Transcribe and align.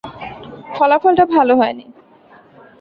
ফলাফলটা 0.75 1.25
ভালো 1.25 1.53
হয়নি। 1.55 1.85